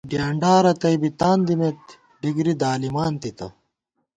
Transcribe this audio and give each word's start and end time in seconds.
ڈیانڈا 0.09 0.53
رتئ 0.65 0.95
بی 1.01 1.09
تاندِمېت، 1.19 1.81
ڈِگری 2.21 2.53
دالِمانتِتہ 2.61 3.47